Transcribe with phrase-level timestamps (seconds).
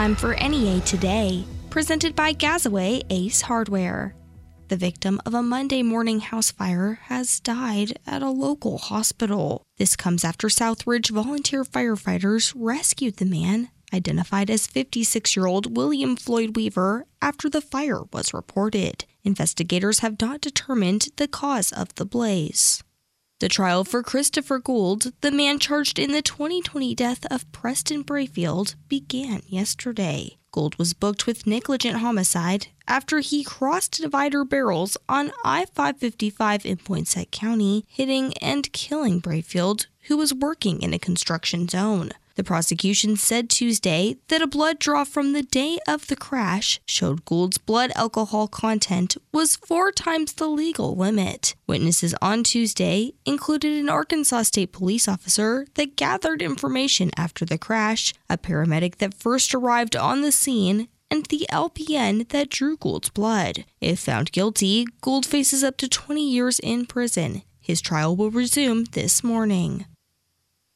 [0.00, 4.14] time for NEA Today, presented by Gazaway Ace Hardware.
[4.68, 9.62] The victim of a Monday morning house fire has died at a local hospital.
[9.76, 16.16] This comes after Southridge volunteer firefighters rescued the man, identified as 56 year old William
[16.16, 19.04] Floyd Weaver, after the fire was reported.
[19.22, 22.82] Investigators have not determined the cause of the blaze.
[23.40, 28.74] The trial for Christopher Gould, the man charged in the 2020 death of Preston Brayfield,
[28.86, 30.36] began yesterday.
[30.52, 36.76] Gould was booked with negligent homicide after he crossed divider barrels on I 555 in
[36.76, 42.10] Poinsett County, hitting and killing Brayfield, who was working in a construction zone.
[42.40, 47.26] The prosecution said Tuesday that a blood draw from the day of the crash showed
[47.26, 51.54] Gould's blood alcohol content was four times the legal limit.
[51.66, 58.14] Witnesses on Tuesday included an Arkansas State police officer that gathered information after the crash,
[58.30, 63.66] a paramedic that first arrived on the scene, and the LPN that drew Gould's blood.
[63.82, 67.42] If found guilty, Gould faces up to 20 years in prison.
[67.60, 69.84] His trial will resume this morning.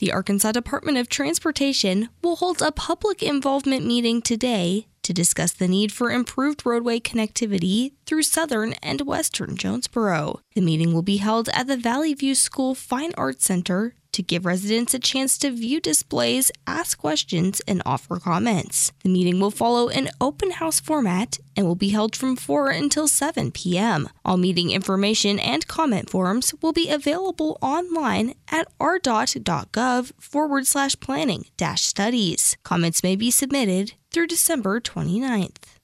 [0.00, 5.68] The Arkansas Department of Transportation will hold a public involvement meeting today to discuss the
[5.68, 10.40] need for improved roadway connectivity through southern and western Jonesboro.
[10.56, 14.46] The meeting will be held at the Valley View School Fine Arts Center to give
[14.46, 18.92] residents a chance to view displays, ask questions, and offer comments.
[19.02, 23.06] The meeting will follow an open house format and will be held from 4 until
[23.06, 24.08] 7 p.m.
[24.24, 31.46] All meeting information and comment forms will be available online at ardot.gov forward slash planning
[31.56, 32.56] dash studies.
[32.62, 35.74] Comments may be submitted through December 29th.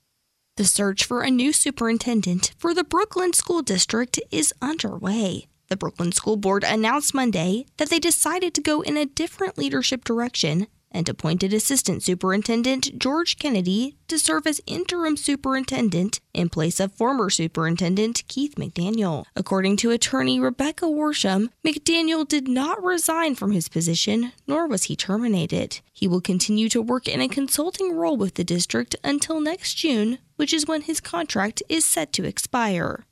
[0.57, 5.47] The search for a new superintendent for the Brooklyn School District is underway.
[5.71, 10.03] The Brooklyn School Board announced Monday that they decided to go in a different leadership
[10.03, 16.93] direction and appointed Assistant Superintendent George Kennedy to serve as interim superintendent in place of
[16.95, 19.27] former Superintendent Keith McDaniel.
[19.37, 24.97] According to attorney Rebecca Worsham, McDaniel did not resign from his position, nor was he
[24.97, 25.79] terminated.
[25.93, 30.19] He will continue to work in a consulting role with the district until next June,
[30.35, 33.05] which is when his contract is set to expire.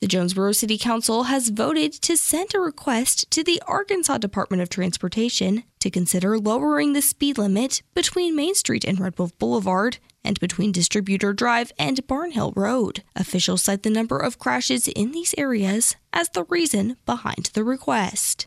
[0.00, 4.70] The Jonesboro City Council has voted to send a request to the Arkansas Department of
[4.70, 10.40] Transportation to consider lowering the speed limit between Main Street and Red Wolf Boulevard and
[10.40, 13.02] between Distributor Drive and Barnhill Road.
[13.14, 18.46] Officials cite the number of crashes in these areas as the reason behind the request.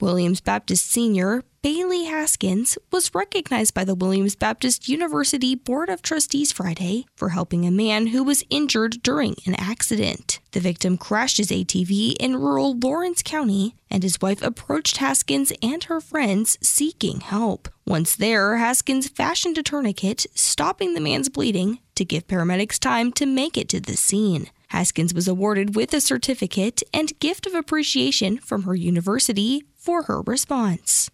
[0.00, 6.50] Williams Baptist senior Bailey Haskins was recognized by the Williams Baptist University Board of Trustees
[6.50, 10.40] Friday for helping a man who was injured during an accident.
[10.50, 15.84] The victim crashed his ATV in rural Lawrence County, and his wife approached Haskins and
[15.84, 17.68] her friends seeking help.
[17.86, 23.26] Once there, Haskins fashioned a tourniquet, stopping the man's bleeding to give paramedics time to
[23.26, 24.50] make it to the scene.
[24.68, 30.22] Haskins was awarded with a certificate and gift of appreciation from her university for her
[30.22, 31.10] response.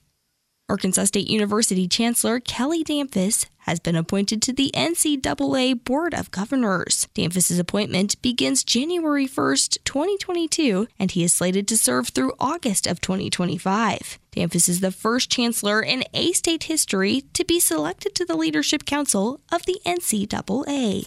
[0.71, 7.09] Arkansas State University Chancellor Kelly Damphousse has been appointed to the NCAA Board of Governors.
[7.13, 13.01] Damphousse's appointment begins January 1st, 2022, and he is slated to serve through August of
[13.01, 14.21] 2025.
[14.31, 18.85] Damphousse is the first chancellor in A state history to be selected to the Leadership
[18.85, 21.07] Council of the NCAA.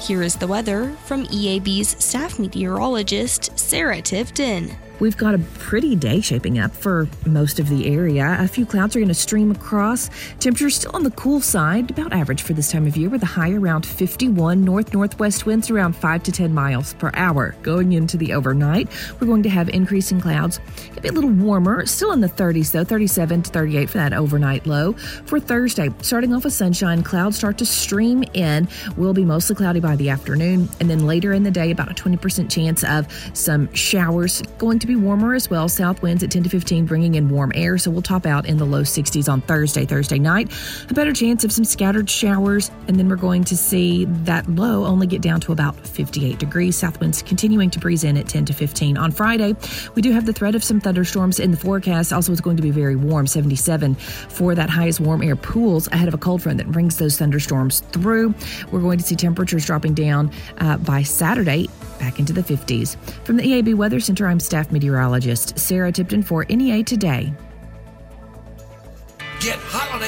[0.00, 4.74] Here is the weather from EAB's staff meteorologist, Sarah Tifton.
[5.00, 8.36] We've got a pretty day shaping up for most of the area.
[8.38, 10.10] A few clouds are going to stream across.
[10.40, 13.26] Temperatures still on the cool side, about average for this time of year, with a
[13.26, 14.62] high around 51.
[14.62, 17.54] North northwest winds around 5 to 10 miles per hour.
[17.62, 20.60] Going into the overnight, we're going to have increasing clouds.
[20.90, 24.12] It'll be a little warmer, still in the 30s though, 37 to 38 for that
[24.12, 24.92] overnight low.
[24.92, 28.68] For Thursday, starting off with sunshine, clouds start to stream in.
[28.98, 31.94] Will be mostly cloudy by the afternoon, and then later in the day, about a
[31.94, 34.42] 20% chance of some showers.
[34.58, 35.68] Going to be warmer as well.
[35.68, 37.78] South winds at 10 to 15, bringing in warm air.
[37.78, 40.52] So we'll top out in the low 60s on Thursday, Thursday night.
[40.90, 42.70] A better chance of some scattered showers.
[42.88, 46.76] And then we're going to see that low only get down to about 58 degrees.
[46.76, 48.98] South winds continuing to breeze in at 10 to 15.
[48.98, 49.54] On Friday,
[49.94, 52.12] we do have the threat of some thunderstorms in the forecast.
[52.12, 56.08] Also, it's going to be very warm, 77 for that highest warm air pools ahead
[56.08, 58.34] of a cold front that brings those thunderstorms through.
[58.72, 61.68] We're going to see temperatures dropping down uh, by Saturday
[62.00, 62.96] back into the 50s.
[63.24, 67.32] From the EAB Weather Center, I'm staff meteorologist Sarah Tipton for NEA Today.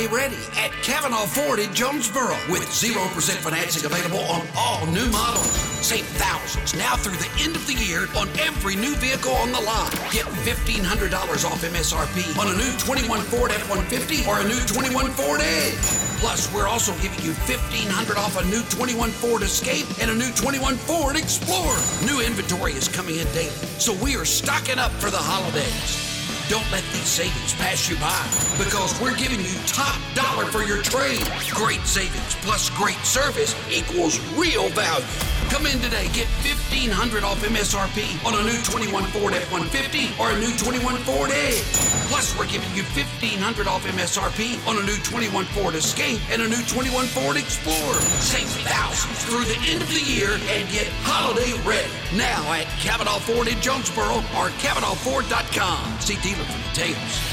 [0.07, 2.99] Ready at Cavenaugh Ford in Jonesboro with 0%
[3.39, 5.53] financing available on all new models.
[5.79, 9.61] Save thousands now through the end of the year on every new vehicle on the
[9.61, 9.93] lot.
[10.11, 11.15] Get $1,500
[11.45, 15.79] off MSRP on a new 21 Ford F-150 or a new 21 Ford Edge.
[16.19, 20.33] Plus, we're also giving you 1,500 off a new 21 Ford Escape and a new
[20.33, 21.79] 21 Ford Explorer.
[22.05, 26.12] New inventory is coming in daily, so we are stocking up for the holidays.
[26.49, 28.23] Don't let these savings pass you by
[28.59, 31.23] because we're giving you top dollar for your trade.
[31.51, 35.05] Great savings plus great service equals real value.
[35.51, 40.39] Come in today, get 1500 off MSRP on a new 21 Ford F-150 or a
[40.39, 41.82] new 21 Ford Edge.
[42.23, 46.47] Plus, we're giving you 1500 off MSRP on a new 21 Ford Escape and a
[46.47, 48.01] new 21 Ford Explorer.
[48.23, 51.91] Save thousands through the end of the year and get holiday ready.
[52.17, 55.99] Now at Cavenaugh Ford in Jonesboro or CavenaughFord.com.
[55.99, 57.32] See dealer for details.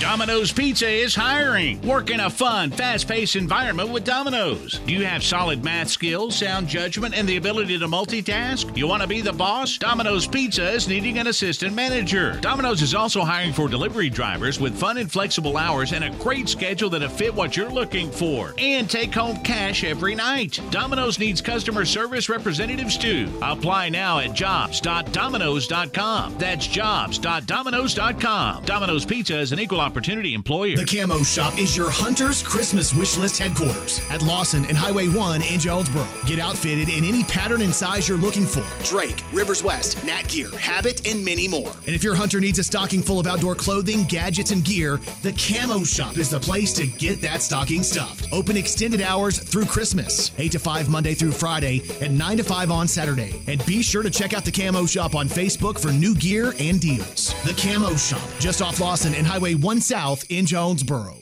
[0.00, 1.80] Domino's Pizza is hiring.
[1.82, 4.80] Work in a fun, fast paced environment with Domino's.
[4.80, 8.76] Do you have solid math skills, sound judgment, and the ability to multitask?
[8.76, 9.78] You want to be the boss?
[9.78, 12.38] Domino's Pizza is needing an assistant manager.
[12.40, 16.48] Domino's is also hiring for delivery drivers with fun and flexible hours and a great
[16.48, 18.52] schedule that'll fit what you're looking for.
[18.58, 20.60] And take home cash every night.
[20.70, 23.32] Domino's needs customer service representatives too.
[23.40, 26.34] Apply now at jobs.domino's.com.
[26.36, 28.64] That's jobs.domino's.com.
[28.64, 30.76] Domino's Pizza is an equal opportunity employer.
[30.76, 35.42] The Camo Shop is your Hunter's Christmas wish list headquarters at Lawson and Highway 1
[35.42, 36.06] in Jonesboro.
[36.24, 38.64] Get outfitted in any pattern and size you're looking for.
[38.82, 41.70] Drake, Rivers West, Nat Gear, Habit, and many more.
[41.86, 45.32] And if your hunter needs a stocking full of outdoor clothing, gadgets, and gear, the
[45.32, 48.32] Camo Shop is the place to get that stocking stuffed.
[48.32, 52.70] Open extended hours through Christmas, 8 to 5 Monday through Friday, and 9 to 5
[52.70, 53.42] on Saturday.
[53.46, 56.80] And be sure to check out the Camo Shop on Facebook for new gear and
[56.80, 57.34] deals.
[57.44, 61.20] The Camo Shop, just off Lawson and Highway 1 South in Jonesboro.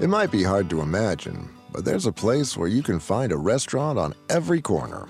[0.00, 3.36] It might be hard to imagine, but there's a place where you can find a
[3.36, 5.08] restaurant on every corner.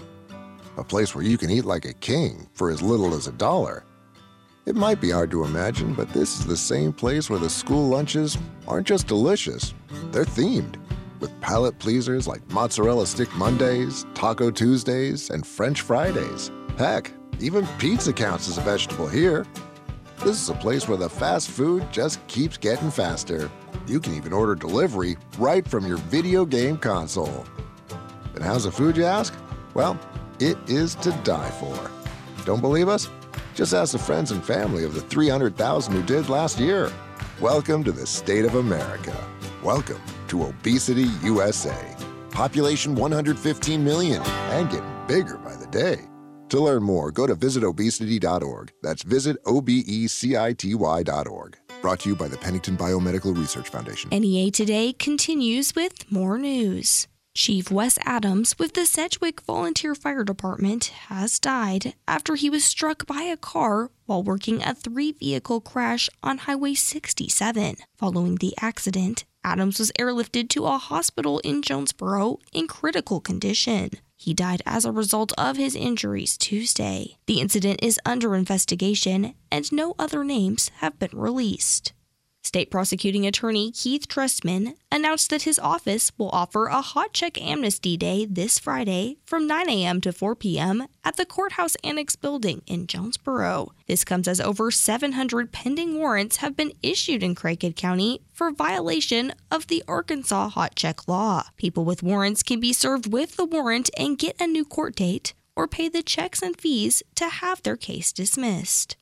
[0.77, 3.85] A place where you can eat like a king for as little as a dollar.
[4.65, 7.89] It might be hard to imagine, but this is the same place where the school
[7.89, 8.37] lunches
[8.67, 9.75] aren't just delicious,
[10.11, 10.77] they're themed.
[11.21, 16.51] With palate pleasers like Mozzarella Stick Mondays, Taco Tuesdays, and French Fridays.
[16.77, 19.47] Heck, even pizza counts as a vegetable here.
[20.25, 23.49] This is a place where the fast food just keeps getting faster.
[23.87, 27.47] You can even order delivery right from your video game console.
[28.35, 29.33] And how's the food, you ask?
[29.75, 29.97] Well,
[30.41, 31.91] it is to die for.
[32.45, 33.09] Don't believe us?
[33.55, 36.93] Just ask the friends and family of the 300,000 who did last year.
[37.41, 39.17] Welcome to the state of America.
[39.63, 41.97] Welcome to Obesity USA.
[42.33, 46.08] Population 115 million and getting bigger by the day.
[46.51, 48.73] To learn more, go to visitobesity.org.
[48.83, 51.59] That's visit O-B-E-C-I-T-Y.org.
[51.83, 54.11] Brought to you by the Pennington Biomedical Research Foundation.
[54.11, 57.07] NEA Today continues with more news.
[57.35, 63.07] Chief Wes Adams with the Sedgwick Volunteer Fire Department has died after he was struck
[63.07, 67.77] by a car while working a three vehicle crash on Highway 67.
[67.97, 73.91] Following the accident, Adams was airlifted to a hospital in Jonesboro in critical condition.
[74.21, 77.19] He died as a result of his injuries Tuesday.
[77.27, 81.93] The incident is under investigation and no other names have been released.
[82.43, 87.97] State prosecuting attorney Keith Chrestman announced that his office will offer a hot check amnesty
[87.97, 90.01] day this Friday from 9 a.m.
[90.01, 90.87] to 4 p.m.
[91.05, 93.73] at the Courthouse Annex building in Jonesboro.
[93.87, 99.35] This comes as over 700 pending warrants have been issued in Craighead County for violation
[99.51, 101.45] of the Arkansas hot check law.
[101.57, 105.35] People with warrants can be served with the warrant and get a new court date
[105.55, 108.97] or pay the checks and fees to have their case dismissed.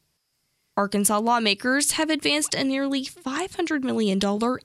[0.79, 4.21] Arkansas lawmakers have advanced a nearly $500 million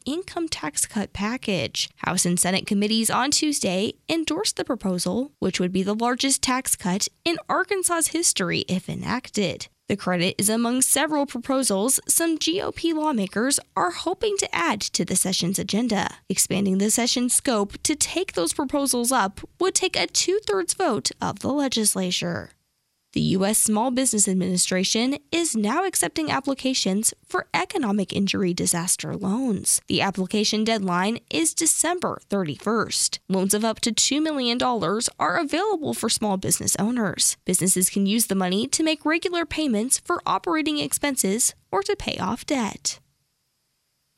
[0.05, 1.89] income tax cut package.
[1.97, 6.75] House and Senate committees on Tuesday endorsed the proposal, which would be the largest tax
[6.75, 9.69] cut in Arkansas's history if enacted.
[9.87, 15.15] The credit is among several proposals some GOP lawmakers are hoping to add to the
[15.15, 16.15] session's agenda.
[16.27, 21.11] Expanding the session's scope to take those proposals up would take a two thirds vote
[21.21, 22.51] of the legislature.
[23.13, 23.57] The U.S.
[23.57, 29.81] Small Business Administration is now accepting applications for economic injury disaster loans.
[29.87, 33.19] The application deadline is December 31st.
[33.27, 34.57] Loans of up to $2 million
[35.19, 37.35] are available for small business owners.
[37.43, 42.17] Businesses can use the money to make regular payments for operating expenses or to pay
[42.17, 43.01] off debt.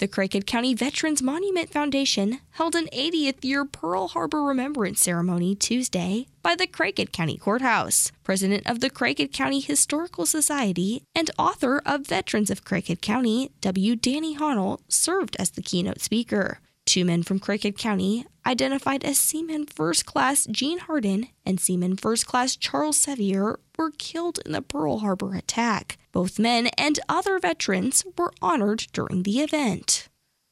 [0.04, 6.28] The Craighead County Veterans Monument Foundation held an 80th year Pearl Harbor Remembrance Ceremony Tuesday
[6.42, 8.12] by the Craighead County Courthouse.
[8.22, 13.96] President of the Craighead County Historical Society and author of Veterans of Craighead County, W.
[13.96, 16.60] Danny Honnell, served as the keynote speaker.
[16.84, 22.28] Two men from Craighead County, identified as Seaman First Class Gene Hardin and Seaman First
[22.28, 25.98] Class Charles Sevier, were killed in the Pearl Harbor attack.
[26.14, 30.08] Both men and other veterans were honored during the event.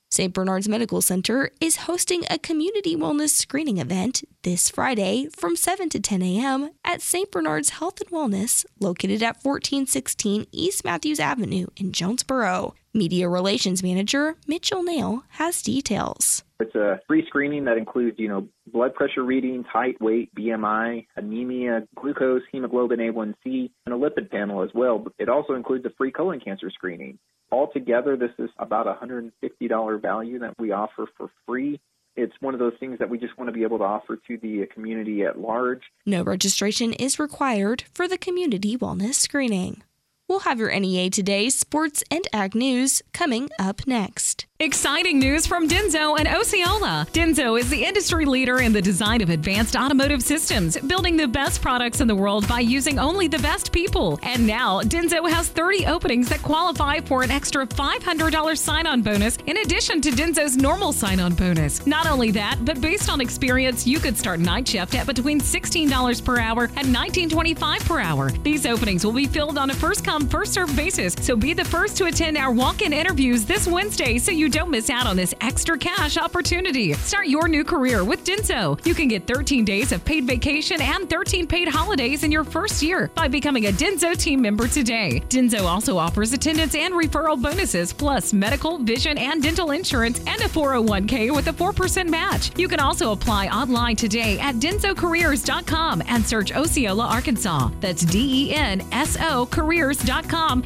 [0.09, 0.33] St.
[0.33, 6.01] Bernard's Medical Center is hosting a community wellness screening event this Friday from 7 to
[6.01, 6.71] 10 a.m.
[6.83, 7.31] at St.
[7.31, 12.73] Bernard's Health and Wellness, located at 1416 East Matthews Avenue in Jonesboro.
[12.93, 16.43] Media Relations Manager Mitchell Nail has details.
[16.61, 21.87] It's a free screening that includes, you know, blood pressure readings, height, weight, BMI, anemia,
[21.95, 25.05] glucose, hemoglobin A1C, and a lipid panel as well.
[25.17, 27.19] It also includes a free colon cancer screening.
[27.51, 31.79] Altogether, this is about a $150 value that we offer for free.
[32.15, 34.37] It's one of those things that we just want to be able to offer to
[34.37, 35.81] the community at large.
[36.05, 39.83] No registration is required for the community wellness screening.
[40.31, 44.45] We'll have your NEA Today sports and ag news coming up next.
[44.61, 47.07] Exciting news from Denso and Osceola.
[47.11, 51.63] Denso is the industry leader in the design of advanced automotive systems, building the best
[51.63, 54.19] products in the world by using only the best people.
[54.21, 59.37] And now, Denso has 30 openings that qualify for an extra $500 sign on bonus
[59.47, 61.83] in addition to Denso's normal sign on bonus.
[61.87, 66.23] Not only that, but based on experience, you could start night shift at between $16
[66.23, 68.29] per hour and $19.25 per hour.
[68.43, 71.65] These openings will be filled on a first come, first served basis, so be the
[71.65, 75.15] first to attend our walk in interviews this Wednesday so you don't miss out on
[75.15, 76.93] this extra cash opportunity.
[76.93, 78.79] Start your new career with Denso.
[78.85, 82.83] You can get 13 days of paid vacation and 13 paid holidays in your first
[82.83, 85.23] year by becoming a Denso team member today.
[85.29, 90.49] Denso also offers attendance and referral bonuses, plus medical, vision, and dental insurance, and a
[90.49, 92.57] 401k with a 4% match.
[92.59, 97.71] You can also apply online today at densocareers.com and search Osceola, Arkansas.
[97.79, 100.10] That's D E N S O careers.com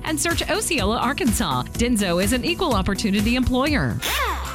[0.04, 1.64] and search Osceola, Arkansas.
[1.74, 3.96] Denso is an equal opportunity employer.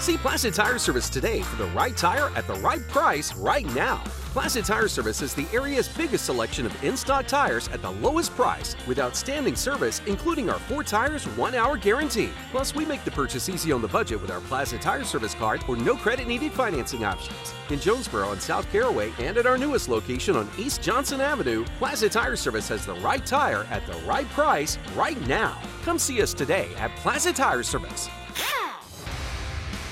[0.00, 4.02] See Placid Tire Service today for the right tire at the right price right now.
[4.32, 8.30] Placid Tire Service is the area's biggest selection of in stock tires at the lowest
[8.36, 12.30] price with outstanding service, including our four tires, one hour guarantee.
[12.52, 15.64] Plus, we make the purchase easy on the budget with our Placid Tire Service card
[15.66, 17.52] or no credit needed financing options.
[17.70, 22.12] In Jonesboro and South Caraway, and at our newest location on East Johnson Avenue, Placid
[22.12, 25.60] Tire Service has the right tire at the right price right now.
[25.82, 28.08] Come see us today at Placid Tire Service.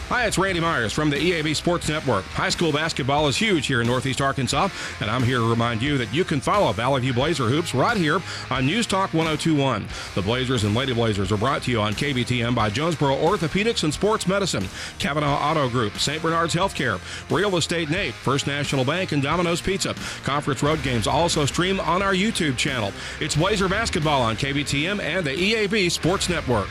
[0.09, 2.25] Hi, it's Randy Myers from the EAB Sports Network.
[2.25, 4.71] High school basketball is huge here in Northeast Arkansas,
[5.03, 7.95] and I'm here to remind you that you can follow Valley View Blazer Hoops right
[7.95, 8.19] here
[8.51, 9.87] on News Talk 1021.
[10.15, 13.93] The Blazers and Lady Blazers are brought to you on KBTM by Jonesboro Orthopedics and
[13.93, 14.65] Sports Medicine,
[14.99, 16.23] Cavenaugh Auto Group, St.
[16.23, 16.99] Bernard's Healthcare,
[17.31, 19.95] Real Estate Nate, First National Bank, and Domino's Pizza.
[20.25, 22.95] Conference road games also stream on our YouTube channel.
[23.21, 26.69] It's Blazer Basketball on KBTM and the EAB Sports Network.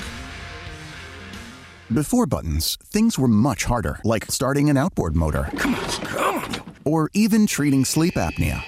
[1.93, 5.47] Before buttons, things were much harder, like starting an outboard motor.
[5.55, 6.73] Come on, come on.
[6.83, 8.61] Or even treating sleep apnea.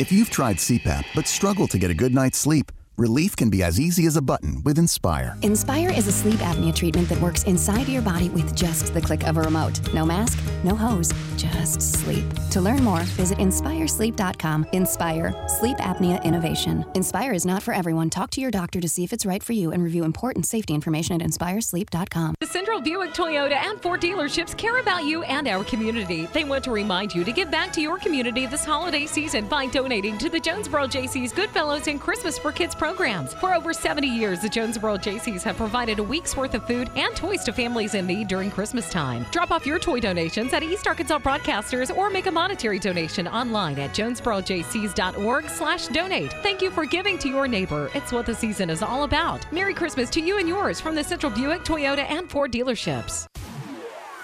[0.00, 3.62] If you've tried CPAP but struggle to get a good night's sleep, Relief can be
[3.62, 5.36] as easy as a button with Inspire.
[5.42, 9.22] Inspire is a sleep apnea treatment that works inside your body with just the click
[9.26, 9.78] of a remote.
[9.92, 12.24] No mask, no hose, just sleep.
[12.52, 14.68] To learn more, visit inspiresleep.com.
[14.72, 16.86] Inspire, sleep apnea innovation.
[16.94, 18.08] Inspire is not for everyone.
[18.08, 20.72] Talk to your doctor to see if it's right for you and review important safety
[20.72, 22.36] information at inspiresleep.com.
[22.40, 26.24] The Central Buick Toyota and Ford dealerships care about you and our community.
[26.32, 29.66] They want to remind you to give back to your community this holiday season by
[29.66, 33.34] donating to the Jonesboro JC's Goodfellows and Christmas for Kids programs.
[33.34, 37.16] For over 70 years, the Jonesboro JCs have provided a week's worth of food and
[37.16, 39.26] toys to families in need during Christmas time.
[39.32, 43.76] Drop off your toy donations at East Arkansas Broadcasters or make a monetary donation online
[43.80, 46.32] at jonesborojcs.org slash donate.
[46.44, 47.90] Thank you for giving to your neighbor.
[47.92, 49.50] It's what the season is all about.
[49.52, 53.26] Merry Christmas to you and yours from the Central Buick, Toyota, and Ford dealerships.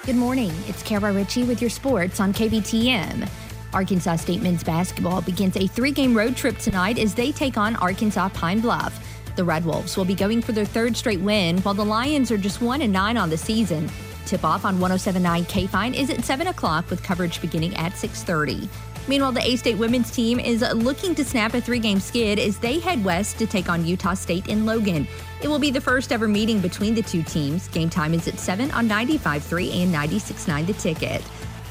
[0.06, 0.52] Good morning.
[0.68, 3.28] It's Kara Ritchie with your sports on KBTM.
[3.72, 7.76] Arkansas State men's basketball begins a three game road trip tonight as they take on
[7.76, 8.98] Arkansas Pine Bluff.
[9.36, 12.38] The Red Wolves will be going for their third straight win, while the Lions are
[12.38, 13.90] just 1 and 9 on the season.
[14.26, 18.68] Tip off on 1079 K Fine is at 7 o'clock with coverage beginning at 630.
[19.08, 22.58] Meanwhile, the A State women's team is looking to snap a three game skid as
[22.58, 25.08] they head west to take on Utah State in Logan.
[25.42, 27.66] It will be the first ever meeting between the two teams.
[27.68, 31.22] Game time is at 7 on 95.3 and 96.9 The Ticket.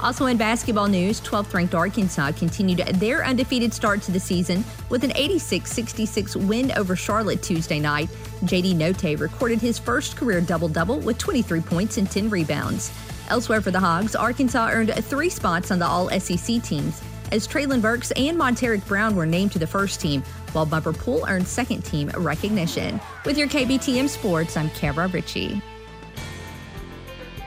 [0.02, 5.04] Also in basketball news, 12th ranked Arkansas continued their undefeated start to the season with
[5.04, 8.10] an 86 66 win over Charlotte Tuesday night.
[8.44, 12.92] JD Notae recorded his first career double double with 23 points and 10 rebounds.
[13.30, 17.82] Elsewhere for the Hogs, Arkansas earned three spots on the All SEC teams as Treylon
[17.82, 21.84] Burks and Montaric Brown were named to the first team, while Bumper Pool earned second
[21.84, 23.00] team recognition.
[23.26, 25.62] With your KBTM Sports, I'm Kara Ritchie.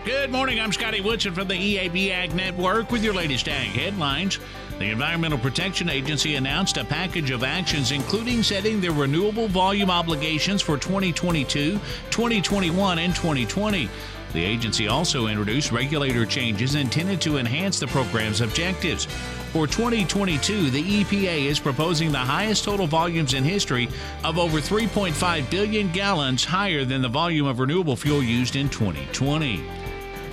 [0.04, 0.60] Good morning.
[0.60, 4.38] I'm Scotty Woodson from the EAB Ag Network with your latest ag headlines.
[4.78, 10.60] The Environmental Protection Agency announced a package of actions, including setting their renewable volume obligations
[10.60, 11.80] for 2022,
[12.10, 13.88] 2021, and 2020.
[14.34, 19.06] The agency also introduced regulator changes intended to enhance the program's objectives.
[19.54, 23.88] For 2022, the EPA is proposing the highest total volumes in history
[24.22, 29.64] of over 3.5 billion gallons, higher than the volume of renewable fuel used in 2020.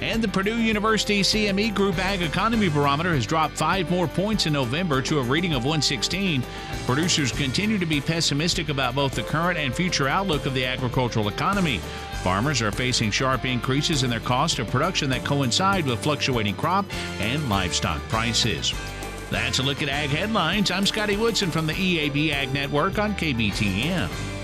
[0.01, 4.53] And the Purdue University CME Group Ag Economy Barometer has dropped five more points in
[4.53, 6.43] November to a reading of 116.
[6.88, 11.27] Producers continue to be pessimistic about both the current and future outlook of the agricultural
[11.27, 11.77] economy.
[12.24, 16.86] Farmers are facing sharp increases in their cost of production that coincide with fluctuating crop
[17.20, 18.74] and livestock prices.
[19.29, 20.72] That's a look at Ag Headlines.
[20.72, 24.40] I'm Scotty Woodson from the EAB Ag Network on KBTM.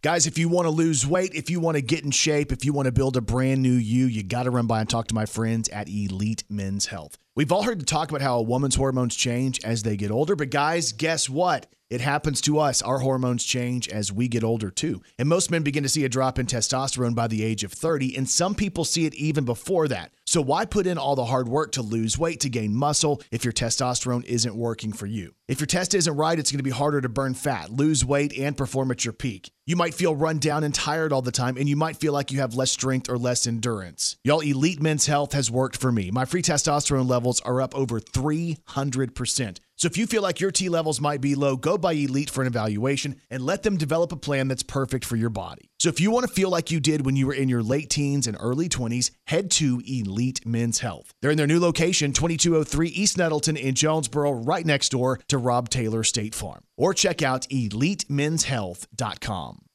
[0.00, 2.64] Guys, if you want to lose weight, if you want to get in shape, if
[2.64, 5.08] you want to build a brand new you, you got to run by and talk
[5.08, 7.18] to my friends at Elite Men's Health.
[7.38, 10.34] We've all heard the talk about how a woman's hormones change as they get older,
[10.34, 11.66] but guys, guess what?
[11.88, 12.82] It happens to us.
[12.82, 15.02] Our hormones change as we get older too.
[15.20, 18.16] And most men begin to see a drop in testosterone by the age of 30,
[18.16, 20.10] and some people see it even before that.
[20.26, 23.44] So why put in all the hard work to lose weight, to gain muscle, if
[23.44, 25.32] your testosterone isn't working for you?
[25.48, 28.36] If your test isn't right, it's going to be harder to burn fat, lose weight,
[28.36, 29.50] and perform at your peak.
[29.64, 32.30] You might feel run down and tired all the time, and you might feel like
[32.30, 34.18] you have less strength or less endurance.
[34.22, 36.10] Y'all, Elite Men's Health has worked for me.
[36.10, 39.58] My free testosterone levels are up over 300%.
[39.76, 42.40] So if you feel like your T levels might be low, go by Elite for
[42.40, 45.70] an evaluation and let them develop a plan that's perfect for your body.
[45.78, 47.90] So if you want to feel like you did when you were in your late
[47.90, 51.12] teens and early 20s, head to Elite Men's Health.
[51.20, 55.68] They're in their new location, 2203 East Nettleton in Jonesboro, right next door to Rob
[55.68, 56.64] Taylor State Farm.
[56.76, 59.67] Or check out elitemenshealth.com.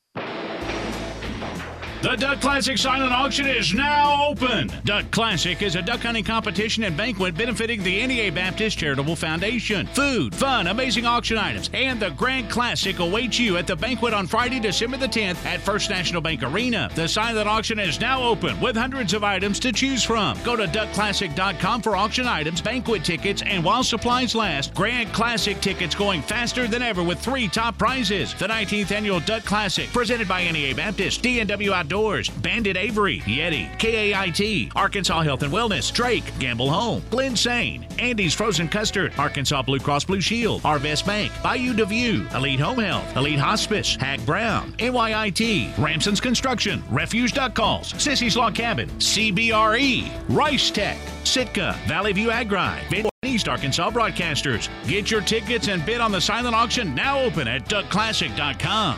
[2.04, 4.70] The Duck Classic Silent Auction is now open.
[4.84, 9.88] Duck Classic is a duck hunting competition and banquet benefiting the NEA Baptist Charitable Foundation.
[9.88, 14.28] Food, fun, amazing auction items, and the Grand Classic awaits you at the banquet on
[14.28, 16.90] Friday, December the 10th at First National Bank Arena.
[16.94, 20.38] The silent auction is now open with hundreds of items to choose from.
[20.44, 25.96] Go to duckclassic.com for auction items, banquet tickets, and while supplies last, Grand Classic tickets
[25.96, 28.34] going faster than ever with three top prizes.
[28.34, 31.93] The 19th Annual Duck Classic, presented by NEA Baptist, DNW Outdoors.
[31.94, 38.34] Outdoors, Bandit Avery, Yeti, KAIT, Arkansas Health and Wellness, Drake, Gamble Home, Glen Sane, Andy's
[38.34, 43.38] Frozen Custard, Arkansas Blue Cross Blue Shield, Arvest Bank, Bayou DeView, Elite Home Health, Elite
[43.38, 50.98] Hospice, Hag Brown, NYIT, Ramson's Construction, Refuge Duck Calls, Sissy's Log Cabin, CBRE, Rice Tech,
[51.24, 54.68] Sitka, Valley View Agri, East Arkansas Broadcasters.
[54.88, 58.98] Get your tickets and bid on the silent auction now open at duckclassic.com.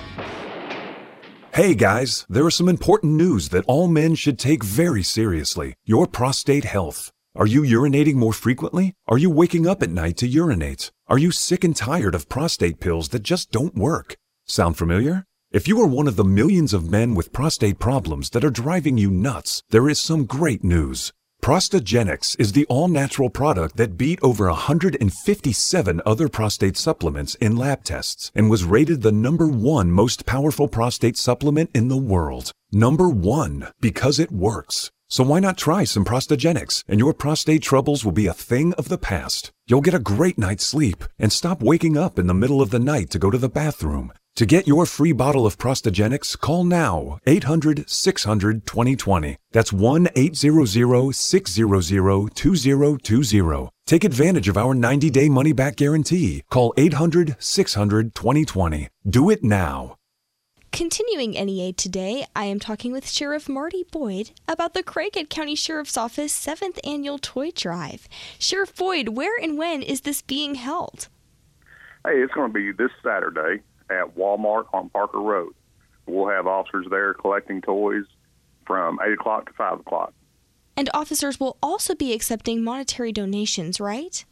[1.55, 6.05] Hey guys, there is some important news that all men should take very seriously your
[6.05, 7.13] prostate health.
[7.33, 8.93] Are you urinating more frequently?
[9.07, 10.91] Are you waking up at night to urinate?
[11.07, 14.17] Are you sick and tired of prostate pills that just don't work?
[14.45, 15.23] Sound familiar?
[15.49, 18.97] If you are one of the millions of men with prostate problems that are driving
[18.97, 21.13] you nuts, there is some great news.
[21.45, 28.31] Prostagenics is the all-natural product that beat over 157 other prostate supplements in lab tests
[28.33, 32.51] and was rated the number one most powerful prostate supplement in the world.
[32.71, 34.89] Number one, because it works.
[35.07, 38.89] So why not try some Prostagenics and your prostate troubles will be a thing of
[38.89, 39.51] the past.
[39.67, 42.79] You'll get a great night's sleep and stop waking up in the middle of the
[42.79, 44.11] night to go to the bathroom.
[44.35, 49.37] To get your free bottle of Prostagenics, call now 800 600 2020.
[49.53, 53.69] That's 1 800 600 2020.
[53.85, 56.43] Take advantage of our 90 day money back guarantee.
[56.49, 58.89] Call 800 600 2020.
[59.07, 59.95] Do it now.
[60.73, 65.95] Continuing NEA today, I am talking with Sheriff Marty Boyd about the Craighead County Sheriff's
[65.95, 68.09] Office 7th Annual Toy Drive.
[68.37, 71.07] Sheriff Boyd, where and when is this being held?
[72.05, 75.53] Hey, it's going to be this Saturday at Walmart on Parker Road.
[76.05, 78.05] We'll have officers there collecting toys
[78.65, 80.13] from 8 o'clock to 5 o'clock.
[80.77, 84.23] And officers will also be accepting monetary donations, right?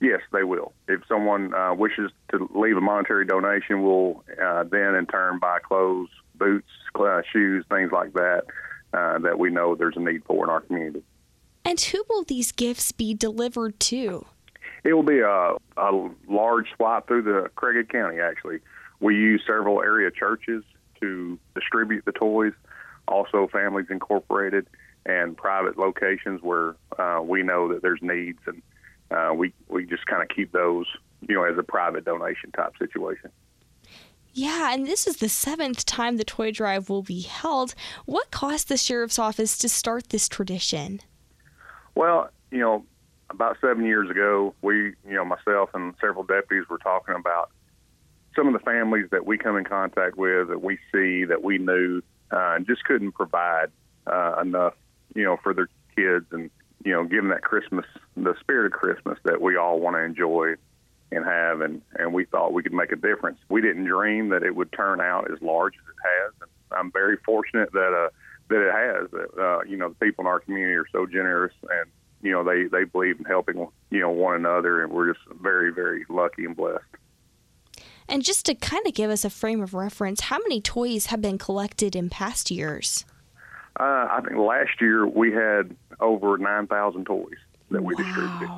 [0.00, 0.72] Yes, they will.
[0.86, 5.58] If someone uh, wishes to leave a monetary donation, we'll uh, then in turn buy
[5.60, 8.42] clothes, boots, uh, shoes, things like that.
[8.92, 11.02] uh, that we know there's a need for in our community.
[11.64, 14.26] And who will these gifts be delivered to?
[14.84, 18.60] It will be a, a large swipe through the Craighead County, actually.
[19.00, 20.64] We use several area churches
[21.00, 22.52] to distribute the toys,
[23.06, 24.66] also Families Incorporated
[25.06, 28.62] and private locations where uh, we know that there's needs, and
[29.10, 30.86] uh, we, we just kind of keep those,
[31.26, 33.30] you know, as a private donation type situation.
[34.34, 37.74] Yeah, and this is the seventh time the toy drive will be held.
[38.04, 41.00] What caused the sheriff's office to start this tradition?
[41.94, 42.84] Well, you know,
[43.30, 47.50] about seven years ago, we, you know, myself and several deputies were talking about
[48.38, 51.58] some of the families that we come in contact with, that we see, that we
[51.58, 53.66] knew, uh, just couldn't provide
[54.06, 54.74] uh, enough,
[55.14, 56.48] you know, for their kids and,
[56.84, 57.84] you know, give them that Christmas,
[58.16, 60.54] the spirit of Christmas that we all want to enjoy
[61.10, 61.62] and have.
[61.62, 63.38] And, and we thought we could make a difference.
[63.48, 66.34] We didn't dream that it would turn out as large as it has.
[66.42, 68.10] And I'm very fortunate that, uh,
[68.50, 69.10] that it has.
[69.10, 71.90] That, uh, you know, the people in our community are so generous and,
[72.22, 74.84] you know, they, they believe in helping, you know, one another.
[74.84, 76.84] And we're just very, very lucky and blessed.
[78.08, 81.20] And just to kind of give us a frame of reference, how many toys have
[81.20, 83.04] been collected in past years?
[83.78, 87.34] Uh, I think last year we had over 9,000 toys
[87.70, 88.02] that we wow.
[88.02, 88.50] distributed.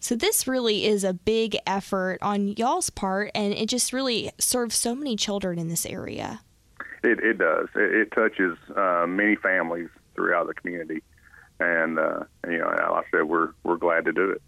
[0.00, 4.76] So this really is a big effort on y'all's part, and it just really serves
[4.76, 6.42] so many children in this area.
[7.02, 7.68] It, it does.
[7.74, 11.02] It, it touches uh, many families throughout the community,
[11.58, 14.42] and uh, you know, like I said, we're we're glad to do it.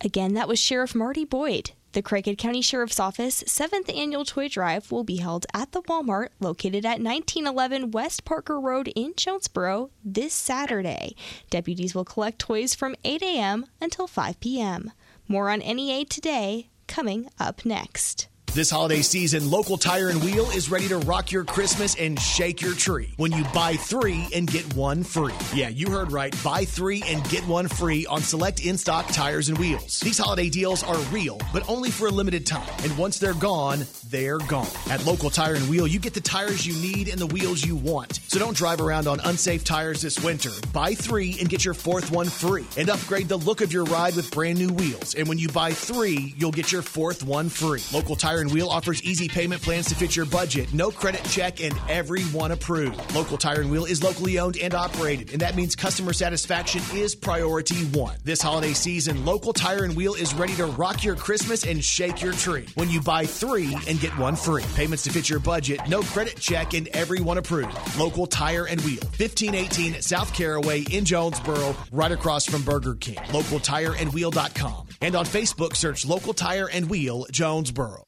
[0.00, 1.72] Again, that was Sheriff Marty Boyd.
[1.92, 6.28] The Craighead County Sheriff's Office 7th Annual Toy Drive will be held at the Walmart
[6.40, 11.14] located at 1911 West Parker Road in Jonesboro this Saturday.
[11.50, 13.66] Deputies will collect toys from 8 a.m.
[13.78, 14.92] until 5 p.m.
[15.28, 18.28] More on NEA today, coming up next.
[18.54, 22.60] This holiday season, Local Tire and Wheel is ready to rock your Christmas and shake
[22.60, 25.32] your tree when you buy three and get one free.
[25.54, 26.36] Yeah, you heard right.
[26.44, 30.00] Buy three and get one free on select in stock tires and wheels.
[30.00, 32.68] These holiday deals are real, but only for a limited time.
[32.82, 34.68] And once they're gone, they're gone.
[34.90, 37.74] At Local Tire and Wheel, you get the tires you need and the wheels you
[37.74, 38.20] want.
[38.28, 40.50] So don't drive around on unsafe tires this winter.
[40.74, 42.66] Buy three and get your fourth one free.
[42.76, 45.14] And upgrade the look of your ride with brand new wheels.
[45.14, 47.80] And when you buy three, you'll get your fourth one free.
[47.94, 51.62] Local Tire and Wheel offers easy payment plans to fit your budget, no credit check,
[51.62, 53.14] and everyone approved.
[53.14, 57.14] Local Tire and Wheel is locally owned and operated, and that means customer satisfaction is
[57.14, 58.18] priority one.
[58.24, 62.20] This holiday season, Local Tire and Wheel is ready to rock your Christmas and shake
[62.20, 62.66] your tree.
[62.74, 66.38] When you buy three and get one free, payments to fit your budget, no credit
[66.38, 67.76] check, and everyone approved.
[67.98, 73.16] Local Tire and Wheel, 1518 South Caraway in Jonesboro, right across from Burger King.
[73.16, 74.88] LocalTireandWheel.com.
[75.00, 78.04] And on Facebook, search Local Tire and Wheel Jonesboro.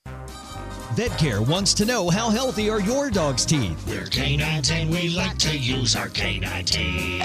[0.95, 3.85] VetCare wants to know how healthy are your dog's teeth.
[3.89, 7.21] We're canines and we like to use our canine teeth.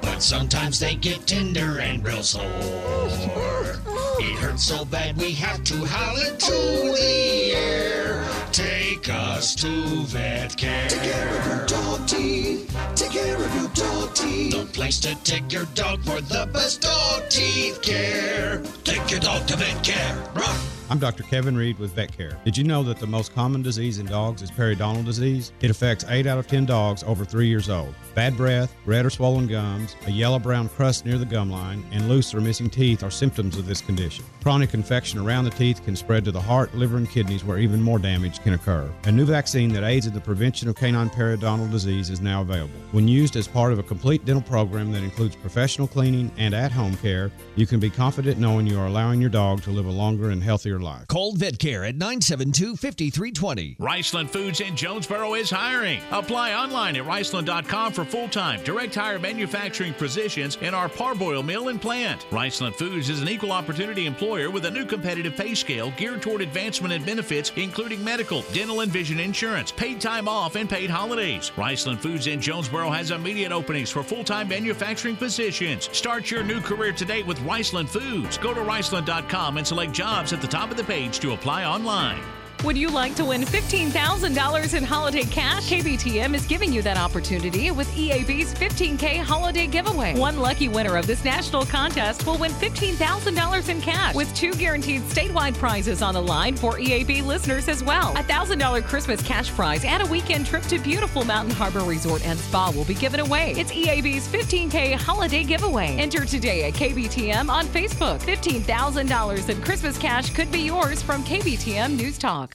[0.00, 2.42] But sometimes they get tender and real sore.
[4.18, 8.26] It hurts so bad we have to howl into the air.
[8.50, 10.88] Take us to VetCare.
[10.88, 12.74] Take care of your dog teeth.
[12.94, 14.52] Take care of your dog teeth.
[14.52, 18.62] The place to take your dog for the best dog teeth care.
[18.84, 20.34] Take your dog to VetCare.
[20.34, 20.75] Ruff.
[20.88, 21.24] I'm Dr.
[21.24, 22.42] Kevin Reed with VetCare.
[22.44, 25.50] Did you know that the most common disease in dogs is periodontal disease?
[25.60, 27.92] It affects 8 out of 10 dogs over 3 years old.
[28.14, 32.08] Bad breath, red or swollen gums, a yellow brown crust near the gum line, and
[32.08, 34.24] loose or missing teeth are symptoms of this condition.
[34.46, 37.82] Chronic infection around the teeth can spread to the heart, liver, and kidneys where even
[37.82, 38.88] more damage can occur.
[39.06, 42.78] A new vaccine that aids in the prevention of canine periodontal disease is now available.
[42.92, 46.70] When used as part of a complete dental program that includes professional cleaning and at
[46.70, 49.90] home care, you can be confident knowing you are allowing your dog to live a
[49.90, 51.08] longer and healthier life.
[51.08, 53.78] Call VetCare at 972 5320.
[53.80, 56.00] Riceland Foods in Jonesboro is hiring.
[56.12, 61.66] Apply online at riceland.com for full time, direct hire manufacturing positions in our parboil mill
[61.66, 62.24] and plant.
[62.30, 66.42] Riceland Foods is an equal opportunity employer with a new competitive pay scale geared toward
[66.42, 71.50] advancement and benefits, including medical, dental, and vision insurance, paid time off, and paid holidays.
[71.56, 75.88] Riceland Foods in Jonesboro has immediate openings for full time manufacturing positions.
[75.96, 78.36] Start your new career today with Riceland Foods.
[78.36, 82.35] Go to riceland.com and select jobs at the top of the page to apply online.
[82.64, 85.70] Would you like to win $15,000 in holiday cash?
[85.70, 90.18] KBTM is giving you that opportunity with EAB's 15K holiday giveaway.
[90.18, 95.02] One lucky winner of this national contest will win $15,000 in cash with two guaranteed
[95.02, 98.12] statewide prizes on the line for EAB listeners as well.
[98.12, 102.38] A $1,000 Christmas cash prize and a weekend trip to beautiful Mountain Harbor Resort and
[102.38, 103.52] Spa will be given away.
[103.56, 105.96] It's EAB's 15K holiday giveaway.
[105.98, 108.18] Enter today at KBTM on Facebook.
[108.20, 112.45] $15,000 in Christmas cash could be yours from KBTM News Talk.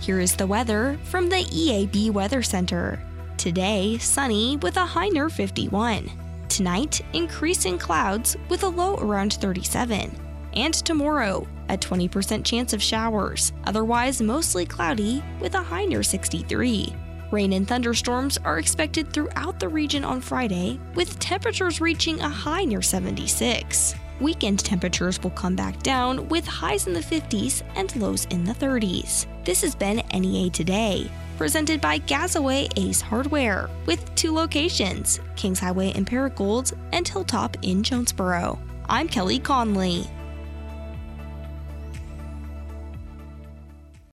[0.00, 3.02] Here is the weather from the EAB Weather Center.
[3.38, 6.10] Today, sunny with a high near 51.
[6.48, 10.14] Tonight, increasing clouds with a low around 37.
[10.52, 16.94] And tomorrow, a 20% chance of showers, otherwise mostly cloudy with a high near 63.
[17.30, 22.64] Rain and thunderstorms are expected throughout the region on Friday, with temperatures reaching a high
[22.64, 23.94] near 76.
[24.20, 28.52] Weekend temperatures will come back down with highs in the 50s and lows in the
[28.52, 29.26] 30s.
[29.44, 35.90] This has been NEA Today, presented by Gazaway Ace Hardware, with two locations Kings Highway
[35.90, 38.58] in Paragould and Hilltop in Jonesboro.
[38.88, 40.06] I'm Kelly Conley.